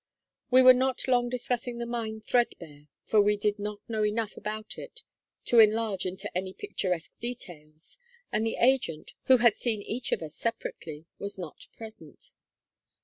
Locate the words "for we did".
3.05-3.59